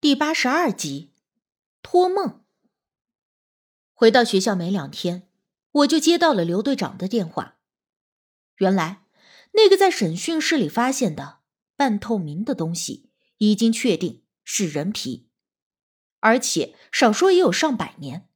[0.00, 1.12] 第八十二集，
[1.82, 2.42] 托梦。
[3.92, 5.28] 回到学校没两天，
[5.72, 7.58] 我就接到了刘队长的电话。
[8.56, 9.02] 原来，
[9.52, 11.40] 那个在审讯室里发现的
[11.76, 15.28] 半透明的东西，已经确定是人皮，
[16.20, 18.26] 而且少说也有上百年，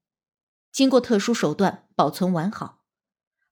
[0.71, 2.85] 经过特殊手段保存完好，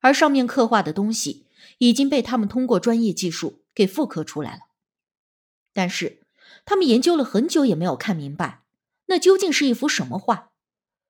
[0.01, 1.47] 而上面刻画的东西
[1.79, 4.61] 已经被他们通过专业技术给复刻出来了。
[5.73, 6.22] 但是。
[6.65, 8.65] 他们研究了很久也没有看明白，
[9.07, 10.53] 那究竟是一幅什么画，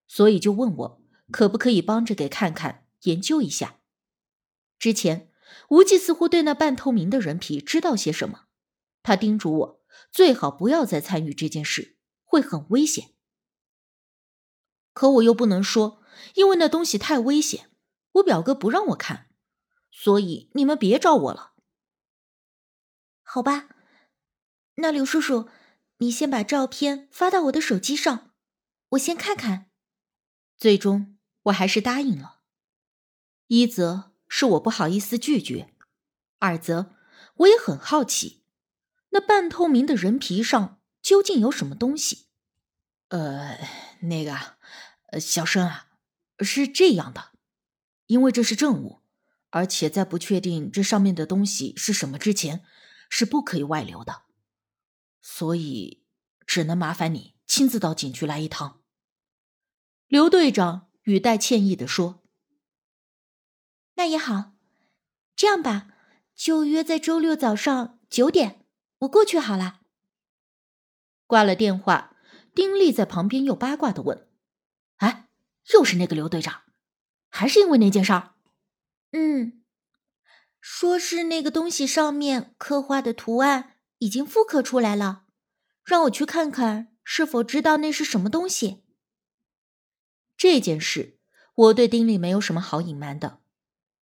[0.09, 3.81] 所以就问我可不可以帮着给看看研究一下。
[4.79, 5.31] 之前
[5.69, 8.47] 无忌似乎对那半透明的人皮知道些什么，
[9.03, 13.11] 他叮嘱我最好不要再参与这件事，会很危险。
[14.93, 16.03] 可我又不能说，
[16.35, 17.71] 因为那东西太危险，
[18.13, 19.31] 我表哥不让我看，
[19.91, 21.53] 所以你们别找我了，
[23.23, 23.69] 好吧？
[24.77, 25.49] 那刘叔叔，
[25.99, 28.33] 你先把照片发到我的手机上，
[28.91, 29.71] 我先看看。
[30.57, 32.41] 最终我还是答应了。
[33.49, 35.75] 一则是我不好意思拒绝，
[36.39, 36.95] 二则
[37.39, 38.45] 我也很好奇，
[39.11, 42.29] 那半透明的人皮上究竟有什么东西。
[43.09, 43.59] 呃，
[44.03, 44.57] 那个，
[45.21, 45.89] 小生啊，
[46.41, 47.33] 是这样的，
[48.07, 49.03] 因为这是证物，
[49.51, 52.65] 而且在不确定这上面的东西是什么之前，
[53.11, 54.23] 是不可以外流的。
[55.23, 56.05] 所以，
[56.45, 58.83] 只能麻烦你亲自到警局来一趟。”
[60.09, 62.23] 刘队长语带歉意的说。
[63.95, 64.53] “那也好，
[65.37, 65.89] 这样吧，
[66.35, 68.67] 就约在周六早上九点，
[68.99, 69.81] 我过去好了。”
[71.27, 72.17] 挂了电话，
[72.55, 74.29] 丁力在旁边又八卦的问
[74.99, 75.29] ：“哎，
[75.73, 76.65] 又是那个刘队长？
[77.31, 78.35] 还是因为那件事儿
[79.13, 79.63] ？”“嗯，
[80.61, 83.72] 说是那个东西上面刻画的图案。”
[84.03, 85.27] 已经复刻出来了，
[85.85, 88.83] 让我去看看是否知道那是什么东西。
[90.37, 91.21] 这件事
[91.55, 93.39] 我对丁力没有什么好隐瞒的。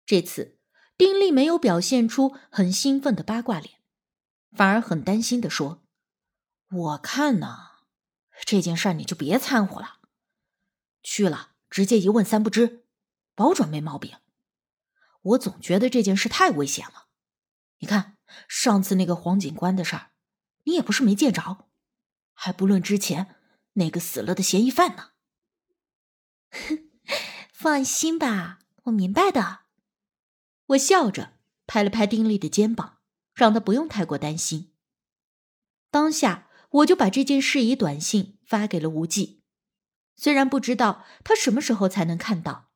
[0.05, 0.59] 这次
[0.95, 3.79] 丁力没有表现出很兴奋的八卦脸，
[4.51, 5.81] 反而很担心的说
[6.69, 7.57] ：“我看呢，
[8.45, 9.97] 这件事你就别掺和了，
[11.01, 12.85] 去了直接一问三不知，
[13.33, 14.15] 保准没毛病。
[15.23, 17.07] 我总觉得这件事太危险了，
[17.79, 20.11] 你看。”上次那个黄警官的事儿，
[20.63, 21.69] 你也不是没见着，
[22.33, 23.35] 还不论之前
[23.73, 25.11] 那个死了的嫌疑犯呢。
[27.51, 29.61] 放心吧，我明白的。
[30.67, 32.99] 我笑着拍了拍丁力的肩膀，
[33.33, 34.73] 让他不用太过担心。
[35.91, 39.43] 当下我就把这件事以短信发给了无忌，
[40.15, 42.71] 虽然不知道他什么时候才能看到，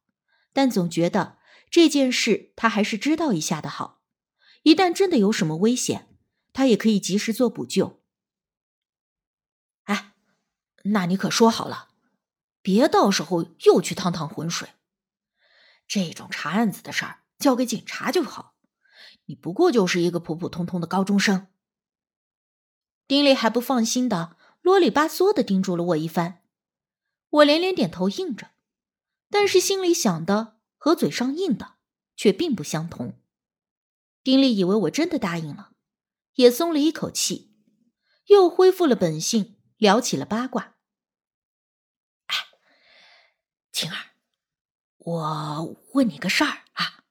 [0.52, 1.38] 但总觉得
[1.70, 4.03] 这件事他还是知道一下的好。
[4.64, 6.10] 一旦真的有什么危险，
[6.52, 8.02] 他也可以及时做补救。
[9.84, 10.14] 哎，
[10.86, 11.90] 那你可说好了，
[12.62, 14.70] 别到时候又去趟趟浑水。
[15.88, 18.56] 这种查案子的事儿交给警察就好，
[19.26, 21.48] 你不过就是一个普普通通的高中生。
[23.06, 26.42] 丁力还不放心的啰里吧嗦的叮嘱了我一番，
[27.30, 28.52] 我连连点头应着，
[29.30, 31.74] 但是心里想的和嘴上应的
[32.16, 33.20] 却并不相同。
[34.24, 35.74] 丁力以为我真的答应了，
[36.36, 37.54] 也松了一口气，
[38.28, 40.78] 又恢复了本性，聊起了八卦。
[42.28, 42.36] 哎，
[43.72, 44.16] 晴儿，
[44.98, 47.04] 我问你个事儿啊。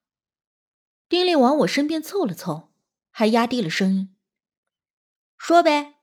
[1.09, 2.73] 丁力往我身边凑了凑，
[3.11, 4.17] 还压低了声音
[5.37, 5.97] ：“说呗。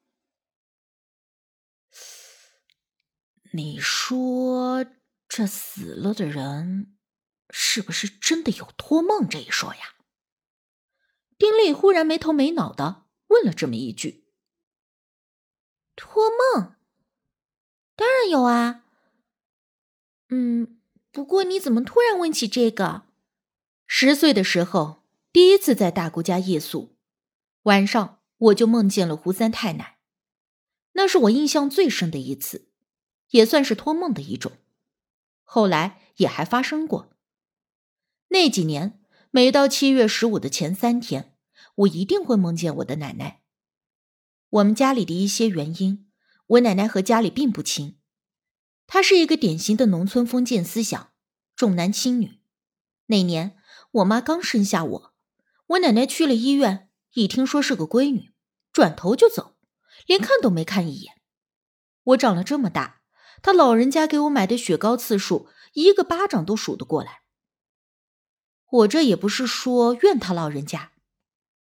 [3.53, 4.85] 你说
[5.27, 6.95] 这死了的人，
[7.49, 9.95] 是不是真的有托梦这一说呀？”
[11.39, 14.25] 丁力忽然没头没脑的问了这么一句
[15.95, 16.75] ：“托梦？
[17.95, 18.83] 当然有啊。
[20.27, 20.81] 嗯，
[21.13, 23.03] 不过你怎么突然问起这个？
[23.87, 26.97] 十岁的时候，第一次在大姑家夜宿，
[27.63, 29.99] 晚上我就梦见了胡三太奶，
[30.91, 32.67] 那是我印象最深的一次，
[33.29, 34.51] 也算是托梦的一种。
[35.43, 37.13] 后来也还发生过。
[38.27, 38.97] 那几年。”
[39.31, 41.28] 每到七月十五的前三天，
[41.79, 43.41] 我一定会梦见我的奶奶。
[44.49, 46.09] 我们家里的一些原因，
[46.47, 47.99] 我奶奶和家里并不亲。
[48.87, 51.11] 她是一个典型的农村封建思想，
[51.55, 52.39] 重男轻女。
[53.05, 53.55] 那年
[53.91, 55.13] 我妈刚生下我，
[55.67, 58.33] 我奶奶去了医院，一听说是个闺女，
[58.73, 59.55] 转头就走，
[60.05, 61.21] 连看都没看一眼。
[62.03, 63.03] 我长了这么大，
[63.41, 67.21] 她老人家给我买的雪糕次数，一个巴掌都数得过来。
[68.71, 70.91] 我这也不是说怨他老人家，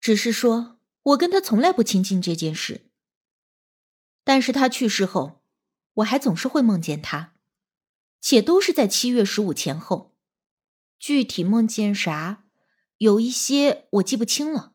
[0.00, 2.90] 只是说我跟他从来不亲近这件事。
[4.24, 5.42] 但是他去世后，
[5.94, 7.34] 我还总是会梦见他，
[8.20, 10.14] 且都是在七月十五前后。
[10.98, 12.44] 具体梦见啥，
[12.98, 14.74] 有一些我记不清了，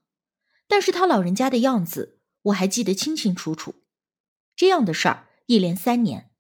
[0.68, 3.76] 但是他老人家的样子我还记得清清楚楚。
[4.56, 6.32] 这样的事儿一连三年，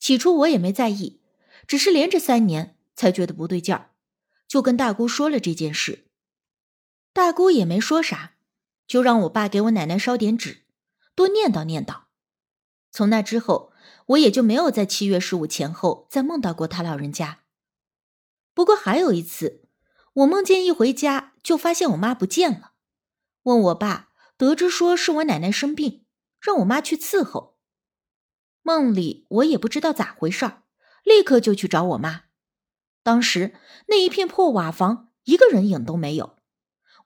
[0.00, 1.20] 起初我也没在意，
[1.66, 3.92] 只是连着三年才觉得不对劲儿，
[4.48, 6.05] 就跟大姑说了这件事。
[7.16, 8.34] 大姑也没说啥，
[8.86, 10.66] 就让我爸给我奶奶烧点纸，
[11.14, 12.02] 多念叨念叨。
[12.92, 13.72] 从那之后，
[14.08, 17.38] 我也就没有在七月十五前后再梦到过他老人家。
[18.52, 19.62] 不过还有一次，
[20.12, 22.72] 我梦见一回家就发现我妈不见了，
[23.44, 26.04] 问我爸，得知说是我奶奶生病，
[26.38, 27.56] 让我妈去伺候。
[28.60, 30.64] 梦里我也不知道咋回事儿，
[31.02, 32.24] 立刻就去找我妈。
[33.02, 33.54] 当时
[33.86, 36.35] 那一片破瓦房，一个人影都没有，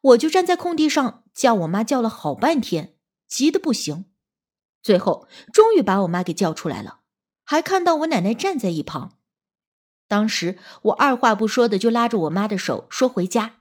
[0.01, 2.97] 我就站在空地上叫我妈，叫了好半天，
[3.29, 4.07] 急得不行。
[4.83, 7.01] 最后终于把我妈给叫出来了，
[7.45, 9.19] 还看到我奶奶站在一旁。
[10.09, 13.61] 当时我二话不说的就拉着我妈的手说回家，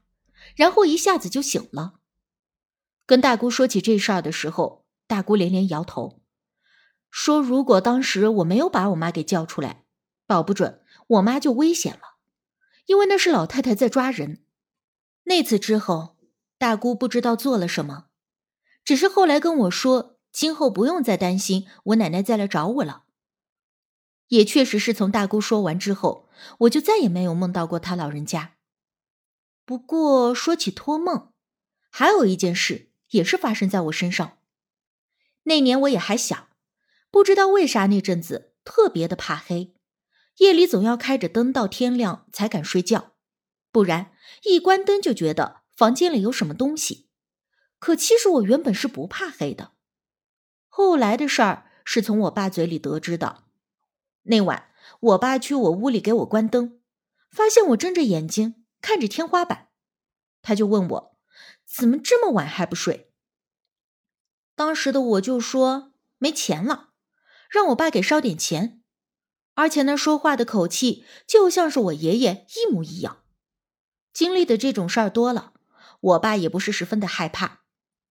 [0.56, 1.96] 然后一下子就醒了。
[3.06, 6.22] 跟大姑说起这事儿的时候，大姑连连摇头，
[7.12, 9.84] 说如果当时我没有把我妈给叫出来，
[10.26, 12.18] 保不准我妈就危险了，
[12.86, 14.44] 因为那是老太太在抓人。
[15.24, 16.18] 那次之后，
[16.60, 18.10] 大姑不知道做了什么，
[18.86, 23.06] 只是后来跟我说，今后不用再担心我奶奶再来找我了。
[24.28, 26.30] 也确实是从大姑说完之后。
[26.60, 28.56] 我就再也没有梦到过她老人家。
[29.66, 31.34] 不过说起托梦，
[31.90, 34.38] 还有一件事也是发生在我身上。
[35.44, 36.48] 那年我也还小，
[37.12, 39.76] 不知道为啥那阵子特别的怕黑，
[40.38, 43.16] 夜里总要开着灯到天亮才敢睡觉，
[43.70, 44.14] 不然
[44.44, 47.08] 一关灯就觉得房间里有什么东西。
[47.80, 49.72] 可其实我原本是不怕黑的。
[50.68, 53.46] 后来的事儿是从我爸嘴里得知的。
[54.24, 54.66] 那晚。
[55.02, 56.82] 我爸去我屋里给我关灯，
[57.30, 59.68] 发现我睁着眼睛看着天花板，
[60.42, 61.18] 他就问我
[61.66, 63.14] 怎么这么晚还不睡。
[64.56, 66.90] 当时的我就说没钱了，
[67.50, 68.82] 让我爸给烧点钱，
[69.54, 73.24] 而且那说话的口气就像是我爷爷一模一样。
[74.12, 75.54] 经历的这种事儿多了，
[76.00, 77.62] 我爸也不是十分的害怕，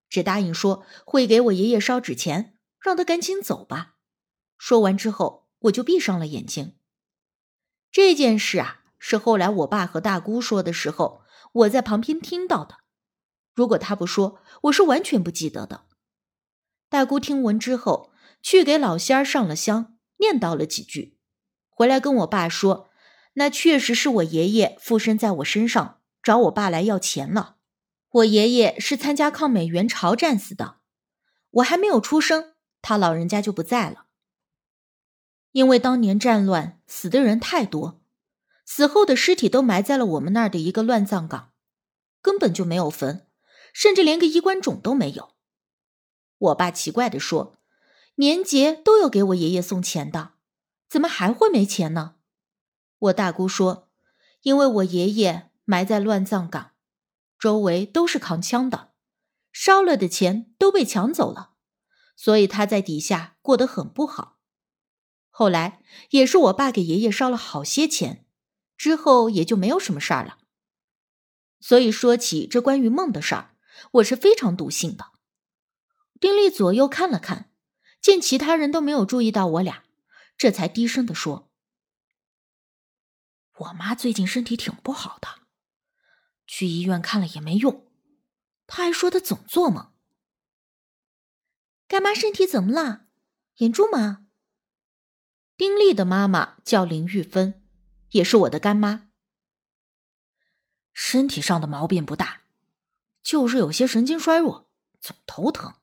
[0.09, 3.97] 只答应说会给我爷爷烧纸钱，让他赶紧走吧。
[4.57, 5.49] 说完之后。
[5.63, 6.77] 我就闭上了眼睛。
[7.91, 12.77] 这件事啊，是后来我爸和大姑说的时候，我在旁边听到的。
[13.55, 15.87] 如果他不说，我是完全不记得的。
[16.89, 21.19] 大姑听闻之后，去给老仙儿上了香，念叨了几句，
[21.71, 22.91] 回来跟我爸说，
[23.33, 27.57] 那确实是我爷爷附身在我身上，找我爸来要钱了。
[28.11, 30.77] 我爷爷是参加抗美援朝战死的，
[31.51, 34.07] 我还没有出生，他老人家就不在了。
[35.53, 38.01] 因为当年战乱死的人太多，
[38.65, 41.53] 死后的尸体都埋在了我们那儿的一个乱葬岗，
[42.23, 43.27] 根本就没有坟，
[43.73, 45.35] 甚至连个衣冠冢都没有。
[46.39, 47.59] 我爸奇怪的说
[48.17, 50.33] ：“年节都有给我爷爷送钱的，
[50.89, 52.17] 怎么还会没钱呢？”
[53.01, 53.89] 我大姑说
[54.43, 56.73] ：“因为我爷爷埋在乱葬岗，
[57.39, 58.93] 周围都是扛枪的，
[59.53, 61.53] 烧了的钱都被抢走了，
[62.17, 64.39] 所以他在底下过得很不好。”
[65.31, 65.81] 后来
[66.11, 68.27] 也是我爸给爷爷烧了好些钱，
[68.77, 70.39] 之后也就没有什么事儿了。
[71.61, 73.57] 所以说起这关于梦的事儿，
[73.93, 75.13] 我是非常笃信的。
[76.21, 77.53] 丁力左右看了看，
[78.01, 79.85] 见其他人都没有注意到我俩，
[80.37, 81.53] 这才低声的说
[83.59, 85.29] ：“我妈最近身体挺不好的，
[86.49, 87.87] 去医院看了也没用，
[88.67, 89.93] 他还说他总做梦。
[91.87, 93.07] 干妈身体怎么了？
[93.59, 94.27] 严重吗？”
[95.57, 97.65] 丁力的妈妈叫林玉芬，
[98.11, 99.11] 也是我的干妈。
[100.93, 102.43] 身体上的毛病不大，
[103.23, 104.69] 就是有些神经衰弱，
[105.01, 105.75] 总头疼。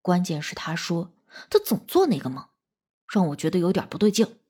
[0.00, 1.14] 关键是他说
[1.48, 2.48] 他总做那个梦，
[3.08, 4.40] 让我觉得有点不对劲，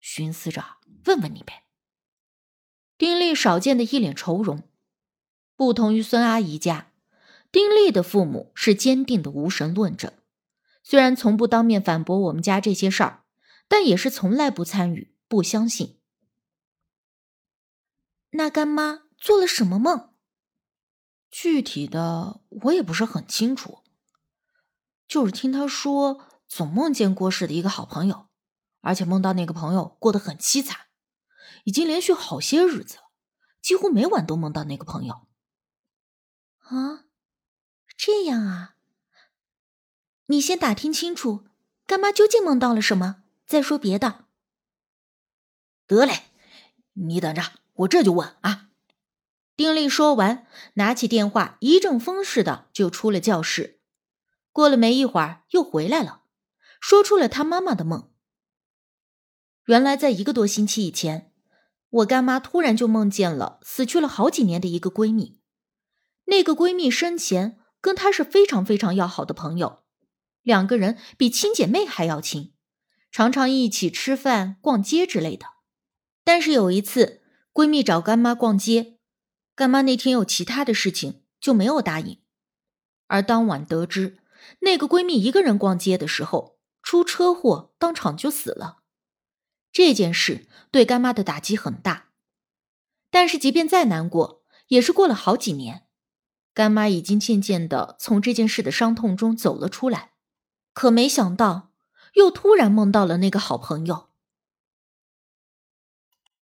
[0.00, 1.64] 寻思着问问你呗。
[3.34, 4.62] 少见的一脸愁容，
[5.56, 6.92] 不同于孙阿姨家，
[7.52, 10.14] 丁力的父母是坚定的无神论者，
[10.82, 13.24] 虽然从不当面反驳我们家这些事儿。
[13.72, 16.00] 但也是从来不参与，不相信。
[18.30, 20.12] 那干妈做了什么梦？
[21.30, 23.84] 具体的我也不是很清楚，
[25.06, 28.26] 就是听她说，总梦见过世的一个好朋友，
[28.80, 30.86] 而且梦到那个朋友过得很凄惨，
[31.62, 33.09] 已经连续好些日子了，
[33.60, 35.26] 几乎每晚都梦到那个朋友。
[36.58, 37.06] 啊，
[37.96, 38.76] 这样啊？
[40.26, 41.46] 你先打听清楚
[41.86, 43.24] 干妈究竟梦到了什么？
[43.46, 44.26] 再说别的。
[45.86, 46.26] 得嘞，
[46.92, 47.42] 你等着，
[47.74, 48.68] 我这就问啊。
[49.56, 53.80] 丁力说完，拿起电话，一阵风似的就出了教室。
[54.52, 56.22] 过了没一会儿，又回来了，
[56.80, 58.12] 说出了他妈妈的梦。
[59.64, 61.29] 原来，在一个多星期以前，
[61.90, 65.40] 我干妈突然就梦见了死去了好几年的一个闺蜜。
[66.26, 69.80] 那个闺蜜生前跟她是非常非常要好的朋友，
[70.42, 72.52] 两个人比亲姐妹还要亲，
[73.10, 75.46] 常常一起吃饭、逛街之类的。
[76.22, 78.98] 但是有一次，闺蜜找干妈逛街，
[79.56, 82.18] 干妈那天有其他的事情，就没有答应。
[83.08, 84.18] 而当晚得知
[84.60, 88.79] 那个闺蜜一个人逛街的时候出车祸，当场就死了。
[89.72, 92.08] 这件事对干妈的打击很大，
[93.10, 95.86] 但是即便再难过，也是过了好几年，
[96.52, 100.12] 干妈已经渐渐的从这件事的伤痛中走了出来。
[100.72, 101.72] 可没想到，
[102.14, 104.09] 又突然梦到了那个好朋友。